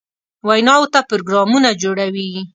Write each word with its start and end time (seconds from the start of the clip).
ویناوو 0.47 0.91
ته 0.93 0.99
پروګرامونه 1.09 1.69
جوړوي. 1.81 2.29